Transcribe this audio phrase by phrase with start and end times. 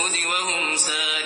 [0.00, 1.19] الخلود وهم سالمون